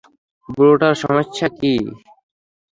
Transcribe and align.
বুড়োটার 0.49 0.95
সমস্যা 1.03 1.47
কী? 1.57 1.73